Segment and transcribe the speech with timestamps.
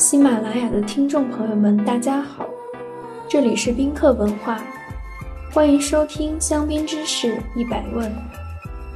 [0.00, 2.46] 喜马拉雅的听众朋友们，大家好，
[3.28, 4.58] 这里是宾客文化，
[5.52, 8.10] 欢迎收听香槟知识一百问，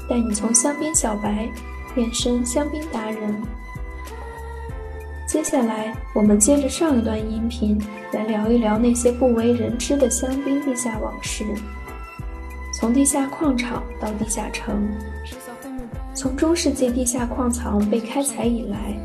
[0.08, 1.46] 带你从香槟小白
[1.94, 3.36] 变身香槟达人。
[5.28, 7.78] 接下来，我们接着上一段音频
[8.10, 11.44] 来聊一聊那些不为人知的香槟地下往事，
[12.72, 14.88] 从地下矿场到地下城，
[16.14, 18.98] 从中世纪地下矿藏被开采以来，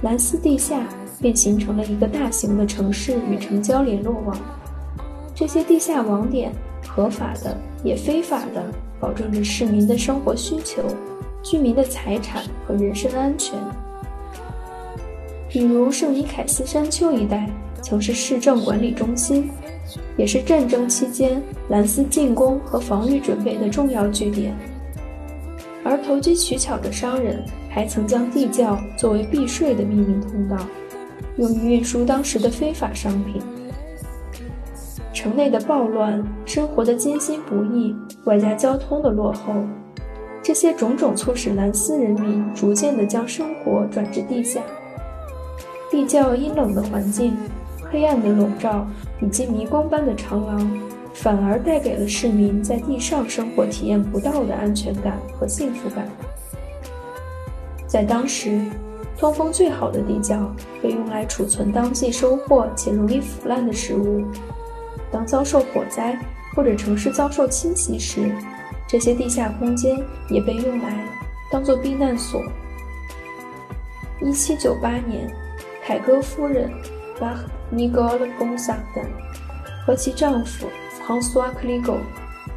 [0.00, 0.86] 兰斯地下。
[1.20, 4.36] 便形成了一个大型的城市与城郊联络网。
[5.36, 6.50] 这些地下网点，
[6.84, 8.60] 合法的也非法的，
[8.98, 10.82] 保证着市民的生活需求、
[11.40, 13.56] 居民的财产和人身安全。
[15.48, 17.48] 比如圣尼凯斯山丘一带，
[17.80, 19.48] 曾是市政管理中心，
[20.16, 24.52] 也是战争期间兰斯进攻和防御准备的重要据点。
[25.84, 30.56] 而投机取巧的商人还曾将地窖作为避税的秘密通道。
[31.36, 33.40] 用于运输当时的非法商品。
[35.14, 39.54] 城内的暴乱、生活的艰辛不易，外加交通的落后，
[40.42, 44.60] 这些种种促使兰斯人民逐渐地将生活转至地下。
[45.90, 47.34] 地窖阴冷的环境、
[47.90, 48.86] 黑暗的笼罩
[49.22, 50.80] 以及迷宫般的长廊，
[51.14, 56.06] 反而带给了市民在地上生活体验不到的安全感和幸福感。
[57.92, 58.62] 在当时。
[59.18, 60.50] 通风最好的地窖
[60.82, 64.24] 被用来储存当季收获且容易腐烂的食物。
[65.12, 66.18] 当遭受火灾
[66.56, 68.34] 或者城市遭受侵袭时，
[68.88, 69.96] 这些地下空间
[70.28, 71.04] 也被用来
[71.52, 72.42] 当做避难所。
[74.22, 75.30] 1798年，
[75.84, 76.68] 凯歌夫人
[77.20, 79.04] Bach Nicole Gonzaga
[79.86, 80.66] 和其丈夫
[81.06, 81.98] François Cligo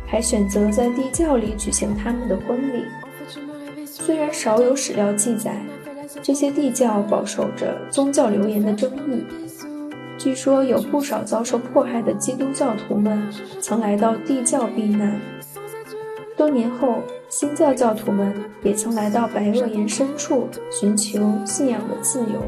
[0.08, 2.86] 还选择在地窖里举行他们的婚礼。
[4.06, 5.60] 虽然少有史料记载。
[6.22, 9.26] 这些地窖饱受着宗教流言的争议。
[10.18, 13.28] 据说有不少遭受迫害的基督教徒们
[13.60, 15.20] 曾来到地窖避难。
[16.38, 22.42] 多年后，新教教徒们也曾来到白垩岩深处寻求信仰的自由。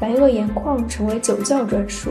[0.00, 2.10] 白垩岩矿成为酒窖专属。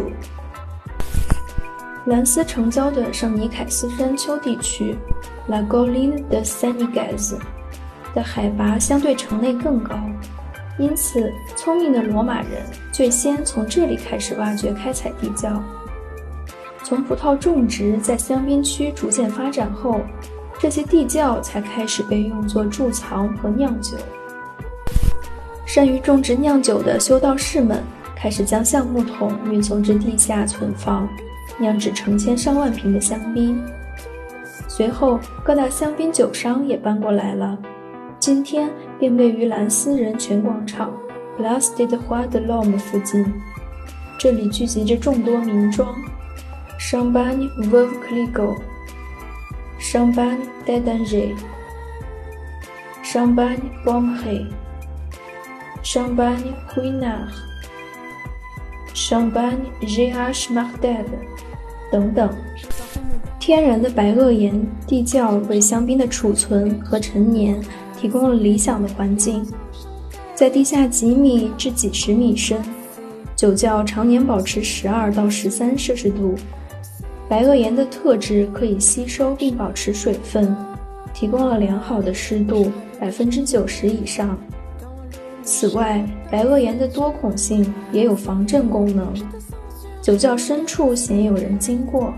[2.06, 4.98] 兰斯城郊的圣尼凯斯山丘地区
[5.48, 7.36] （La g o l i n e de Saint-Nicaise。
[8.14, 9.96] 的海拔相对城内更高，
[10.78, 15.64] 因此聪明的罗马人最先从这里开始挖掘开采地窖。
[16.84, 20.02] 从葡萄种植在香槟区逐渐发展后，
[20.60, 23.96] 这些地窖才开始被用作贮藏和酿酒。
[25.66, 27.82] 善于种植酿酒的修道士们
[28.14, 31.08] 开始将橡木桶运送至地下存放，
[31.62, 33.64] 酿制成千上万瓶的香槟。
[34.68, 37.58] 随后，各大香槟酒商也搬过来了。
[38.20, 40.92] 今天便位于兰斯人权广场
[41.38, 43.26] （Place des Rois de l'Homme） 附近，
[44.18, 45.96] 这里聚集着众多名庄
[46.80, 48.58] ：Champagne Veuve Clicquot、
[49.80, 51.36] Champagne d'Anger、
[53.04, 54.46] Champagne Bombré、
[55.84, 57.34] Champagne Ruinart、
[58.94, 61.06] Champagne GH Martel
[61.92, 62.30] 等等。
[63.40, 64.54] 天然的白垩岩
[64.88, 67.62] 地窖为香槟的储存和陈年。
[68.02, 69.46] 提供了理想的环境，
[70.34, 72.60] 在地下几米至几十米深，
[73.36, 76.34] 酒窖常年保持十二到十三摄氏度。
[77.30, 80.58] 白垩岩的特质可以吸收并保持水分，
[81.14, 84.36] 提供了良好的湿度百分之九十以上。
[85.44, 89.14] 此外，白垩岩的多孔性也有防震功能。
[90.02, 92.12] 酒窖深处鲜有人经过，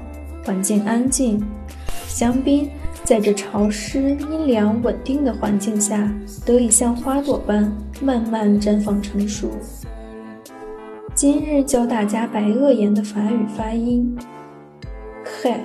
[0.45, 1.44] 环境安静，
[2.07, 2.69] 香槟。
[3.03, 6.09] 在这潮湿、阴凉、稳定的环境下，
[6.45, 7.69] 得以像花朵般
[8.01, 9.51] 慢慢绽放成熟。
[11.13, 14.17] 今日教大家白垩岩的法语发音
[15.25, 15.61] ，k，k，k，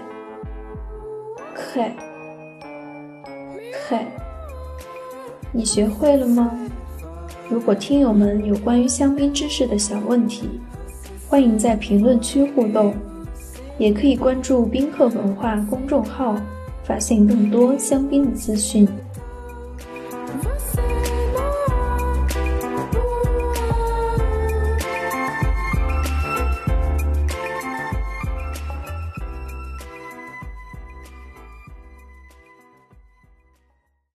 [5.52, 6.50] 你学会了吗？
[7.48, 10.60] 如果听友们有关于香槟知识的小问题，
[11.28, 12.94] 欢迎在评论区互动，
[13.76, 16.34] 也可以关注宾客文化公众号。
[16.84, 18.88] 发现更多香槟的资讯。